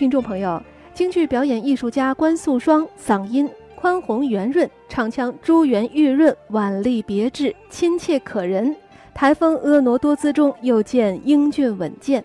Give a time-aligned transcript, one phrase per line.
[0.00, 0.62] 听众朋友，
[0.94, 8.74] 京剧表演艺术家关素霜嗓音宽宏圆润，唱腔珠圆玉润，婉丽别致，亲切可人。
[9.12, 12.24] 台风婀娜多姿中又见英俊稳健。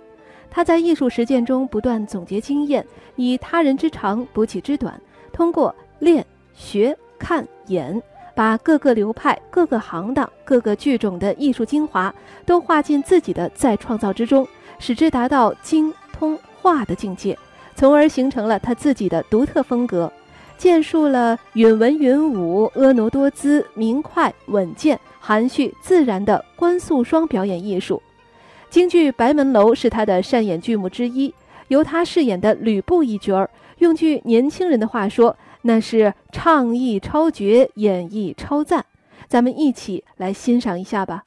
[0.49, 4.97] 他在艺术实践中不断总结经验，以他人之长补己之短，
[5.33, 8.01] 通过练、学、看、演，
[8.33, 12.15] 把各个流派、各个行当、各个剧种的艺术精华
[12.45, 14.47] 都化进自己的再创造之中，
[14.79, 17.37] 使之达到精通化的境界。
[17.75, 20.11] 从而形成了他自己的独特风格，
[20.57, 28.01] 建树了允文允武、婀娜多姿、明快稳健、含蓄自然的关素霜表演艺术。
[28.69, 31.33] 京剧《白门楼》是他的擅演剧目之一，
[31.67, 38.85] 由他饰演的吕布一角儿，用句年轻人的话说，那是唱艺超绝，演绎超赞。
[39.27, 41.23] 咱们一起来欣赏一下吧。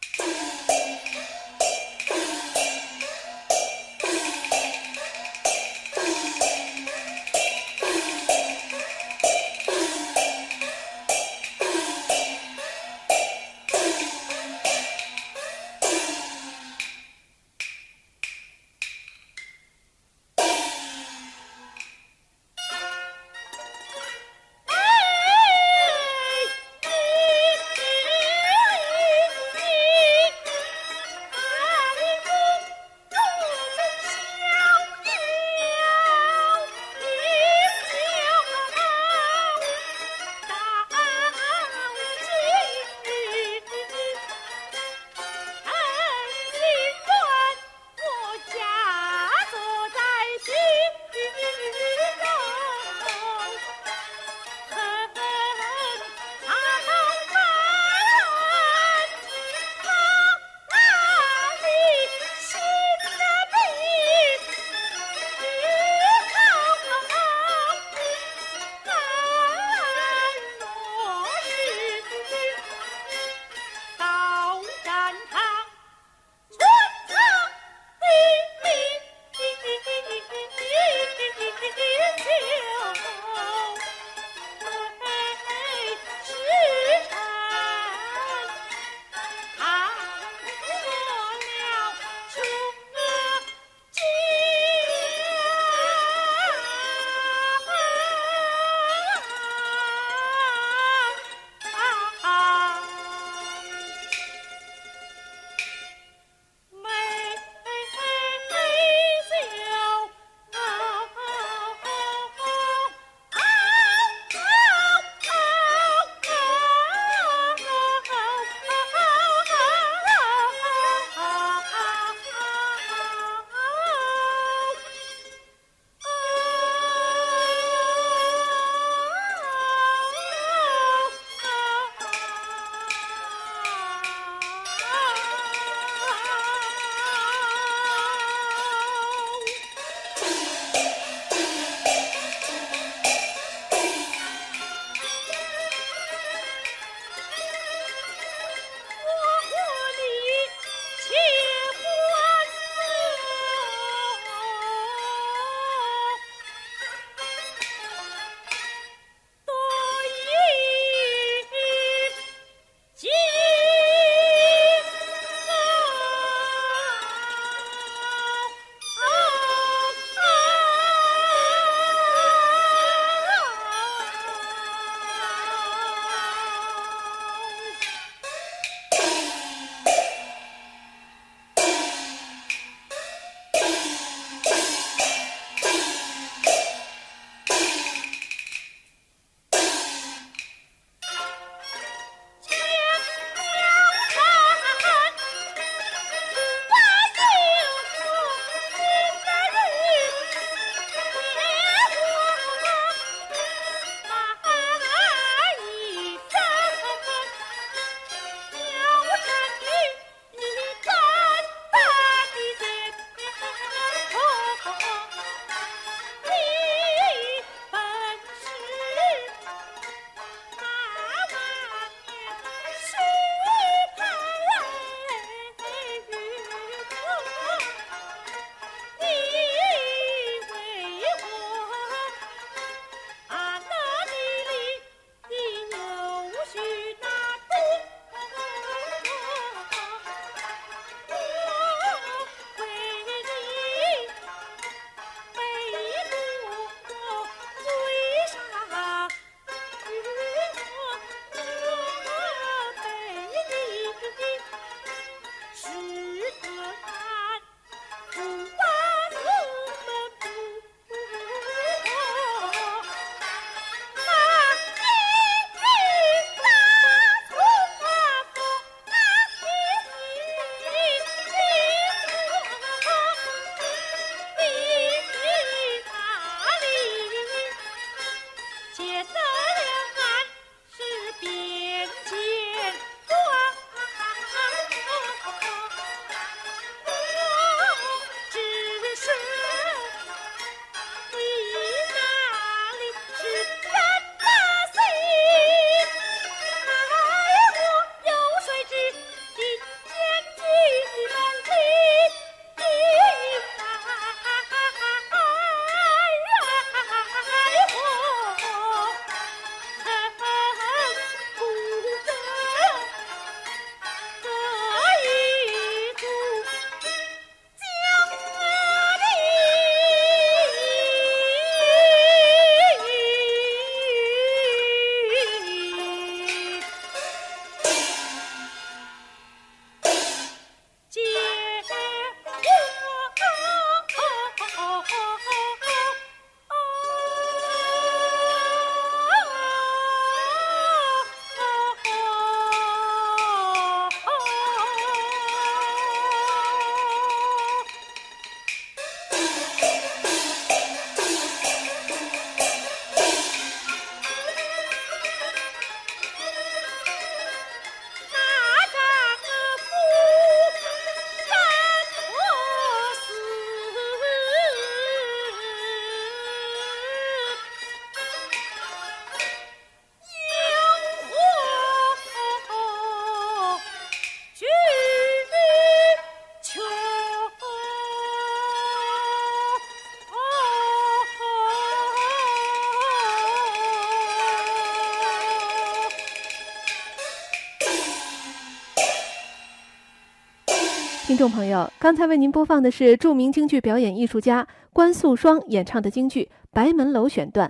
[391.09, 397.47] 听众朋友，刚才为您播放的是著名京剧表演艺术家关素霜演唱的京剧《白门楼》选段。